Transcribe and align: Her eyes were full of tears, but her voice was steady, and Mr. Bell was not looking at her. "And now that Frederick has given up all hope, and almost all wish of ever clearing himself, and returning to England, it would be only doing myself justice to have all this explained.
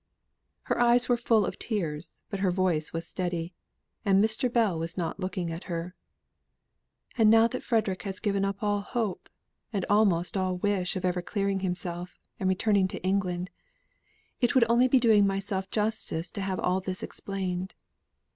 Her 0.63 0.81
eyes 0.81 1.07
were 1.07 1.15
full 1.15 1.45
of 1.45 1.59
tears, 1.59 2.23
but 2.31 2.39
her 2.39 2.49
voice 2.49 2.91
was 2.91 3.05
steady, 3.05 3.53
and 4.03 4.17
Mr. 4.19 4.51
Bell 4.51 4.79
was 4.79 4.97
not 4.97 5.19
looking 5.19 5.51
at 5.51 5.65
her. 5.65 5.93
"And 7.19 7.29
now 7.29 7.47
that 7.49 7.61
Frederick 7.61 8.01
has 8.01 8.19
given 8.19 8.43
up 8.43 8.63
all 8.63 8.81
hope, 8.81 9.29
and 9.71 9.85
almost 9.91 10.35
all 10.35 10.57
wish 10.57 10.95
of 10.95 11.05
ever 11.05 11.21
clearing 11.21 11.59
himself, 11.59 12.19
and 12.39 12.49
returning 12.49 12.87
to 12.87 13.03
England, 13.03 13.51
it 14.39 14.55
would 14.55 14.61
be 14.61 14.67
only 14.69 14.87
doing 14.87 15.27
myself 15.27 15.69
justice 15.69 16.31
to 16.31 16.41
have 16.41 16.59
all 16.59 16.81
this 16.81 17.03
explained. 17.03 17.75